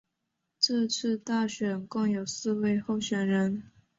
[0.59, 3.69] 这次大选共有四位候选人。